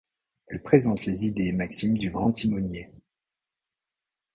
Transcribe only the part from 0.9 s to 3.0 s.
les idées et maximes du Grand Timonier.